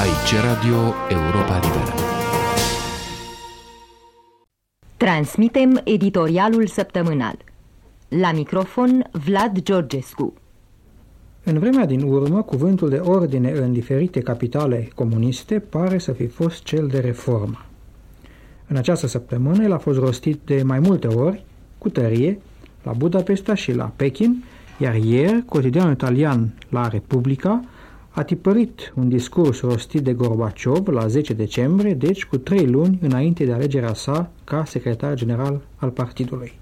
[0.00, 1.94] Aici Radio Europa Liberă.
[4.96, 7.36] Transmitem editorialul săptămânal.
[8.08, 10.34] La microfon Vlad Georgescu.
[11.44, 16.62] În vremea din urmă, cuvântul de ordine în diferite capitale comuniste pare să fi fost
[16.62, 17.64] cel de reformă.
[18.66, 21.44] În această săptămână el a fost rostit de mai multe ori,
[21.78, 22.40] cu tărie,
[22.82, 24.44] la Budapesta și la Pekin,
[24.78, 27.64] iar ieri, cotidianul italian La Repubblica
[28.12, 33.44] a tipărit un discurs rostit de Gorbaciov la 10 decembrie, deci cu trei luni înainte
[33.44, 36.58] de alegerea sa ca secretar general al partidului.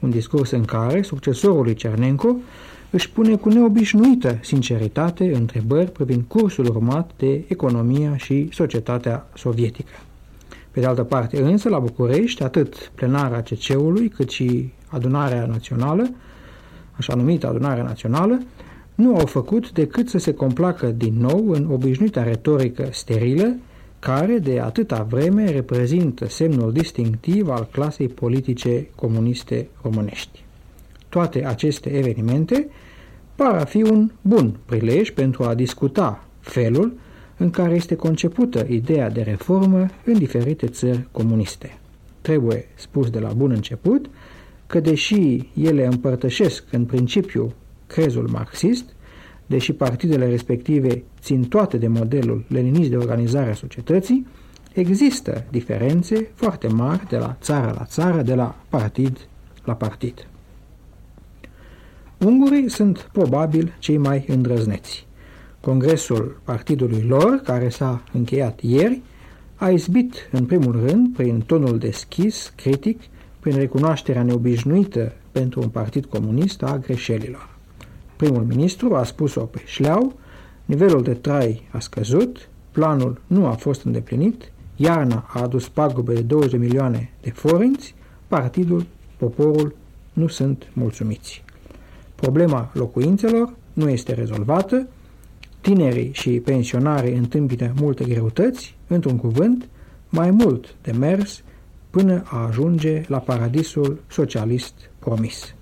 [0.00, 2.36] Un discurs în care succesorul lui Cernenko
[2.90, 9.92] își pune cu neobișnuită sinceritate întrebări privind cursul urmat de economia și societatea sovietică.
[10.70, 16.10] Pe de altă parte însă, la București, atât plenara CC-ului cât și adunarea națională,
[16.92, 18.40] așa numită adunarea națională,
[18.94, 23.56] nu au făcut decât să se complacă din nou în obișnuita retorică sterilă,
[23.98, 30.44] care de atâta vreme reprezintă semnul distinctiv al clasei politice comuniste românești.
[31.08, 32.68] Toate aceste evenimente
[33.34, 36.92] par a fi un bun prilej pentru a discuta felul
[37.36, 41.78] în care este concepută ideea de reformă în diferite țări comuniste.
[42.20, 44.10] Trebuie spus de la bun început
[44.66, 47.52] că deși ele împărtășesc în principiu
[47.94, 48.84] crezul marxist,
[49.46, 54.26] deși partidele respective țin toate de modelul leninist de organizare a societății,
[54.72, 59.28] există diferențe foarte mari de la țară la țară, de la partid
[59.64, 60.26] la partid.
[62.18, 65.06] Ungurii sunt probabil cei mai îndrăzneți.
[65.60, 69.00] Congresul partidului lor, care s-a încheiat ieri,
[69.54, 73.00] a izbit în primul rând prin tonul deschis, critic,
[73.40, 77.53] prin recunoașterea neobișnuită pentru un partid comunist a greșelilor.
[78.16, 80.12] Primul ministru a spus-o pe șleau,
[80.64, 86.20] nivelul de trai a scăzut, planul nu a fost îndeplinit, iarna a adus pagube de
[86.20, 87.94] 20 de milioane de forinți,
[88.28, 89.74] partidul, poporul
[90.12, 91.44] nu sunt mulțumiți.
[92.14, 94.86] Problema locuințelor nu este rezolvată,
[95.60, 99.68] tinerii și pensionarii întâmpină multe greutăți, într-un cuvânt,
[100.08, 101.42] mai mult de mers
[101.90, 105.54] până a ajunge la paradisul socialist promis.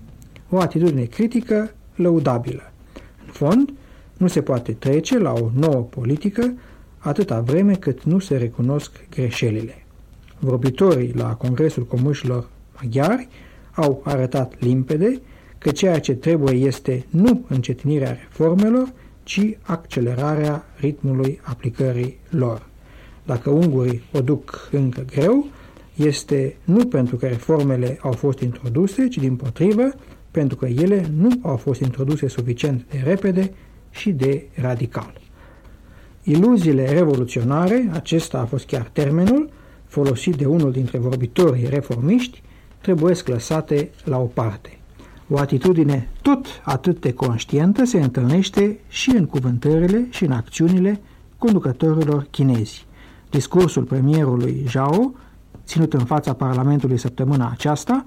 [0.49, 2.71] O atitudine critică lăudabilă.
[3.25, 3.73] În fond,
[4.17, 6.53] nu se poate trece la o nouă politică
[6.97, 9.85] atâta vreme cât nu se recunosc greșelile.
[10.39, 12.49] Vorbitorii la Congresul Comușilor
[12.81, 13.27] Maghiari
[13.75, 15.21] au arătat limpede
[15.57, 18.93] că ceea ce trebuie este nu încetinirea reformelor,
[19.23, 22.65] ci accelerarea ritmului aplicării lor.
[23.25, 25.45] Dacă ungurii o duc încă greu,
[25.95, 29.93] este nu pentru că reformele au fost introduse, ci din potrivă,
[30.33, 33.53] pentru că ele nu au fost introduse suficient de repede
[33.89, 35.13] și de radical.
[36.23, 39.49] Iluziile revoluționare, acesta a fost chiar termenul,
[39.85, 42.41] folosit de unul dintre vorbitorii reformiști,
[42.81, 44.77] trebuie lăsate la o parte.
[45.29, 51.01] O atitudine tot atât de conștientă se întâlnește și în cuvântările și în acțiunile
[51.37, 52.85] conducătorilor chinezi.
[53.29, 55.13] Discursul premierului Zhao,
[55.65, 58.05] ținut în fața Parlamentului săptămâna aceasta,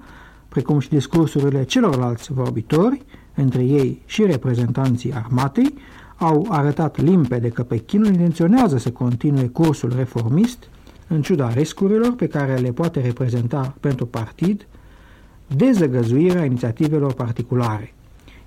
[0.49, 3.01] precum și discursurile celorlalți vorbitori,
[3.35, 5.73] între ei și reprezentanții armatei,
[6.17, 10.69] au arătat limpede că Pechinul intenționează să continue cursul reformist,
[11.07, 14.67] în ciuda riscurilor pe care le poate reprezenta pentru partid
[15.55, 17.93] dezăgăzuirea inițiativelor particulare.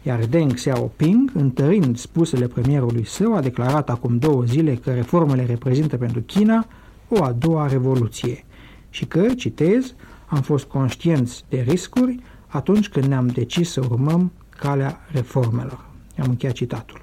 [0.03, 5.97] Iar Deng Xiaoping, întărind spusele premierului său, a declarat acum două zile că reformele reprezintă
[5.97, 6.67] pentru China
[7.09, 8.45] o a doua revoluție
[8.91, 9.95] și că, citez,
[10.31, 15.85] am fost conștienți de riscuri atunci când ne-am decis să urmăm calea reformelor.
[16.19, 17.03] Am încheiat citatul.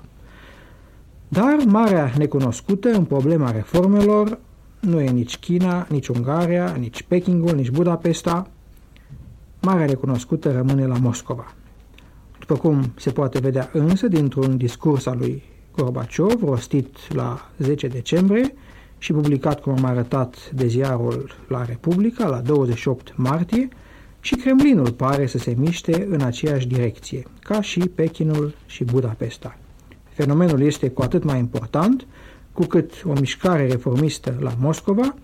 [1.28, 4.40] Dar marea necunoscută în problema reformelor
[4.80, 8.50] nu e nici China, nici Ungaria, nici Pekingul, nici Budapesta.
[9.62, 11.54] Marea recunoscută rămâne la Moscova.
[12.40, 15.44] După cum se poate vedea însă dintr-un discurs al lui
[15.76, 18.54] Gorbaciov, rostit la 10 decembrie,
[18.98, 23.68] și publicat, cum am arătat, de ziarul La Republica la 28 martie,
[24.20, 29.58] și Kremlinul pare să se miște în aceeași direcție, ca și Pechinul și Budapesta.
[30.10, 32.06] Fenomenul este cu atât mai important
[32.54, 35.16] cu cât o mișcare reformistă la Moscova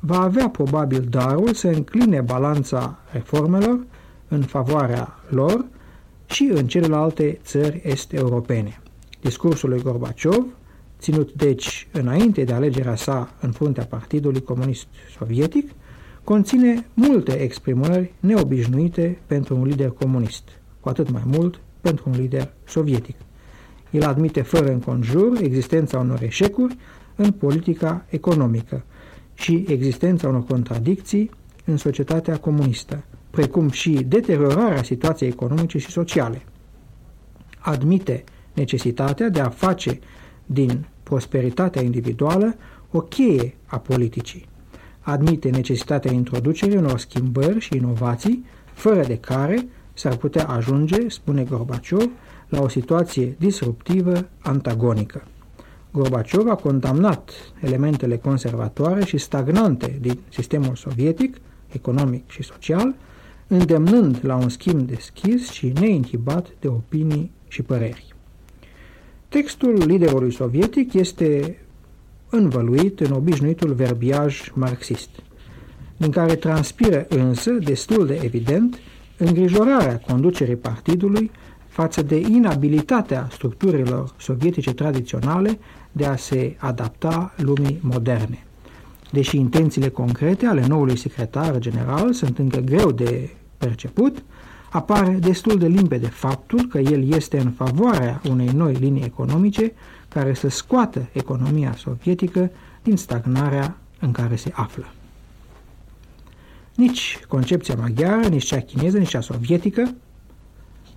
[0.00, 3.84] va avea probabil darul să încline balanța reformelor
[4.28, 5.64] în favoarea lor
[6.26, 8.80] și în celelalte țări est-europene.
[9.20, 10.46] Discursul lui Gorbaciov
[10.98, 14.86] ținut deci înainte de alegerea sa în fruntea Partidului Comunist
[15.18, 15.70] Sovietic,
[16.24, 20.42] conține multe exprimări neobișnuite pentru un lider comunist,
[20.80, 23.16] cu atât mai mult pentru un lider sovietic.
[23.90, 26.76] El admite fără înconjur existența unor eșecuri,
[27.16, 28.84] în politica economică
[29.34, 31.30] și existența unor contradicții
[31.64, 36.42] în societatea comunistă, precum și deteriorarea situației economice și sociale.
[37.58, 39.98] Admite necesitatea de a face
[40.46, 42.54] din prosperitatea individuală
[42.90, 44.48] o cheie a politicii.
[45.00, 52.10] Admite necesitatea introducerii unor schimbări și inovații, fără de care s-ar putea ajunge, spune Gorbaciov,
[52.48, 55.22] la o situație disruptivă antagonică.
[55.92, 61.36] Gorbaciov a condamnat elementele conservatoare și stagnante din sistemul sovietic,
[61.72, 62.94] economic și social,
[63.46, 68.15] îndemnând la un schimb deschis și neinhibat de opinii și păreri.
[69.28, 71.58] Textul liderului sovietic este
[72.30, 75.08] învăluit în obișnuitul verbiaj marxist,
[75.96, 78.78] din care transpiră însă destul de evident
[79.16, 81.30] îngrijorarea conducerii partidului
[81.68, 85.58] față de inabilitatea structurilor sovietice tradiționale
[85.92, 88.44] de a se adapta lumii moderne.
[89.12, 94.22] Deși intențiile concrete ale noului secretar general sunt încă greu de perceput,
[94.76, 99.72] apare destul de limpede faptul că el este în favoarea unei noi linii economice
[100.08, 102.50] care să scoată economia sovietică
[102.82, 104.84] din stagnarea în care se află.
[106.74, 109.94] Nici concepția maghiară, nici cea chineză, nici cea sovietică,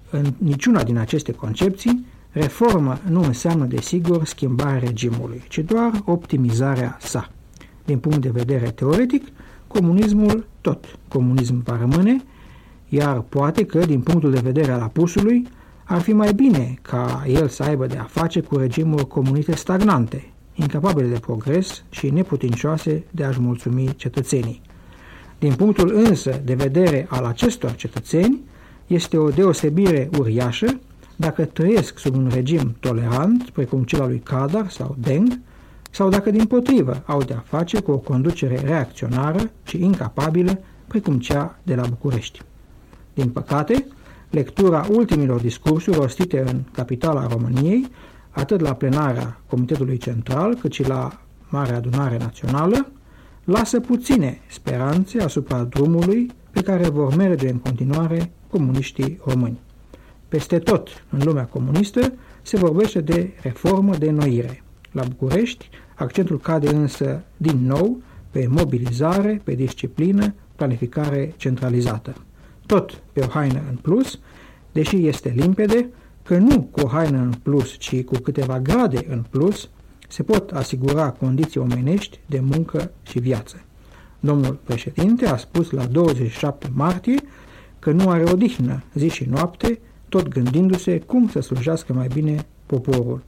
[0.09, 7.31] în niciuna din aceste concepții, reformă nu înseamnă, desigur, schimbarea regimului, ci doar optimizarea sa.
[7.85, 9.27] Din punct de vedere teoretic,
[9.67, 12.23] comunismul tot comunism va rămâne,
[12.89, 15.47] iar poate că, din punctul de vedere al apusului,
[15.83, 20.31] ar fi mai bine ca el să aibă de a face cu regimuri comuniste stagnante,
[20.53, 24.61] incapabile de progres și neputincioase de a-și mulțumi cetățenii.
[25.39, 28.39] Din punctul însă de vedere al acestor cetățeni,
[28.87, 30.79] este o deosebire uriașă
[31.15, 35.39] dacă trăiesc sub un regim tolerant, precum cel al lui Kadar sau Deng,
[35.91, 41.19] sau dacă din potrivă au de a face cu o conducere reacționară și incapabilă, precum
[41.19, 42.41] cea de la București.
[43.13, 43.87] Din păcate,
[44.29, 47.87] lectura ultimilor discursuri rostite în capitala României,
[48.29, 52.91] atât la plenarea Comitetului Central, cât și la Marea Adunare Națională,
[53.43, 59.59] lasă puține speranțe asupra drumului pe care vor merge în continuare comuniștii români.
[60.27, 64.63] Peste tot în lumea comunistă se vorbește de reformă de noire.
[64.91, 68.01] La București, accentul cade însă din nou
[68.31, 72.15] pe mobilizare, pe disciplină, planificare centralizată.
[72.69, 74.19] Tot pe o haină în plus,
[74.71, 75.89] deși este limpede
[76.23, 79.69] că nu cu o haină în plus, ci cu câteva grade în plus,
[80.07, 83.61] se pot asigura condiții omenești de muncă și viață.
[84.19, 87.15] Domnul președinte a spus la 27 martie
[87.79, 89.79] că nu are odihnă zi și noapte,
[90.09, 93.21] tot gândindu-se cum să slujească mai bine poporul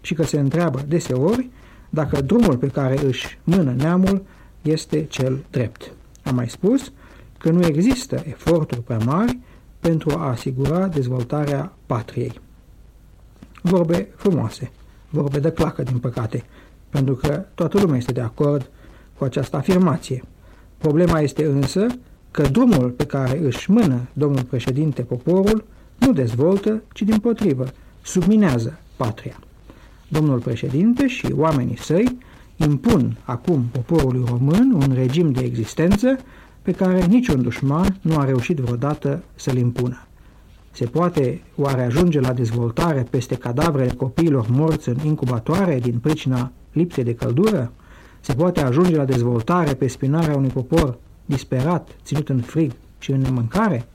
[0.00, 1.48] și că se întreabă deseori
[1.90, 4.22] dacă drumul pe care își mână neamul
[4.62, 5.92] este cel drept.
[6.22, 6.92] Am mai spus
[7.40, 9.38] că nu există eforturi prea mari
[9.78, 12.40] pentru a asigura dezvoltarea patriei.
[13.62, 14.70] Vorbe frumoase,
[15.10, 16.44] vorbe de clacă, din păcate,
[16.88, 18.70] pentru că toată lumea este de acord
[19.18, 20.22] cu această afirmație.
[20.78, 21.86] Problema este însă
[22.30, 25.64] că drumul pe care își mână domnul președinte poporul
[25.98, 27.66] nu dezvoltă, ci din potrivă,
[28.02, 29.38] subminează patria.
[30.08, 32.18] Domnul președinte și oamenii săi
[32.56, 36.18] impun acum poporului român un regim de existență
[36.62, 40.04] pe care niciun dușman nu a reușit vreodată să-l impună.
[40.70, 47.04] Se poate oare ajunge la dezvoltare peste cadavrele copiilor morți în incubatoare din pricina lipsei
[47.04, 47.72] de căldură?
[48.20, 53.20] Se poate ajunge la dezvoltare pe spinarea unui popor disperat, ținut în frig și în
[53.20, 53.86] nemâncare?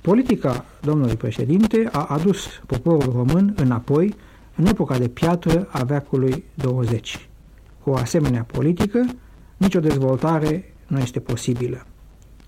[0.00, 4.14] Politica domnului președinte a adus poporul român înapoi
[4.56, 7.28] în epoca de piatră a veacului 20.
[7.82, 9.06] Cu o asemenea politică,
[9.56, 11.86] nicio dezvoltare nu este posibilă.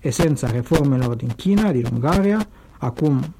[0.01, 2.47] Esența reformelor din China, din Ungaria,
[2.77, 3.33] acum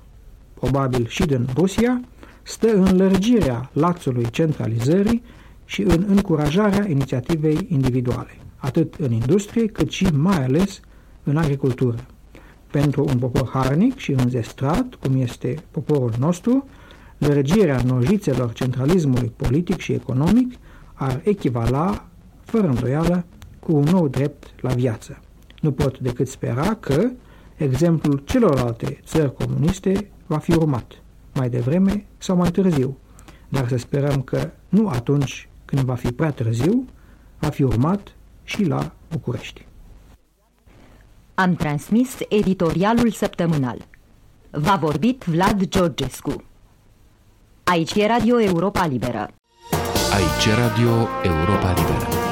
[0.53, 2.01] probabil și din Rusia,
[2.43, 5.23] stă în lărgirea lațului centralizării
[5.65, 10.79] și în încurajarea inițiativei individuale, atât în industrie cât și mai ales
[11.23, 12.05] în agricultură.
[12.71, 16.67] Pentru un popor harnic și înzestrat, cum este poporul nostru,
[17.17, 20.53] lărgirea nojițelor centralismului politic și economic
[20.93, 22.07] ar echivala,
[22.43, 23.25] fără îndoială,
[23.63, 25.19] cu un nou drept la viață.
[25.61, 27.09] Nu pot decât spera că
[27.55, 31.01] exemplul celorlalte țări comuniste va fi urmat,
[31.33, 32.97] mai devreme sau mai târziu,
[33.49, 36.85] dar să sperăm că nu atunci când va fi prea târziu,
[37.39, 39.65] va fi urmat și la București.
[41.33, 43.77] Am transmis editorialul săptămânal.
[44.51, 46.43] V-a vorbit Vlad Georgescu.
[47.63, 49.29] Aici e Radio Europa Liberă.
[50.13, 52.22] Aici Radio Europa Liberă.